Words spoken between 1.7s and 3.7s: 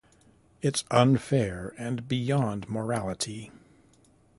and beyond morality.